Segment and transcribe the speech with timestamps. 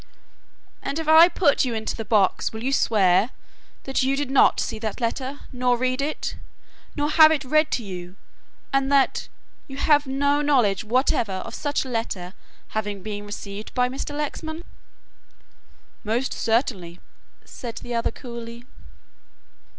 [0.81, 3.29] "And if I put you into the box, will you swear,
[3.83, 6.37] that you did not see that letter, nor read it,
[6.95, 8.15] nor have it read to you,
[8.73, 9.27] and that
[9.67, 12.33] you have no knowledge whatever of such a letter
[12.69, 14.17] having been received by Mr.
[14.17, 14.63] Lexman?"
[16.03, 16.99] "Most certainly,"
[17.45, 18.65] said the other coolly.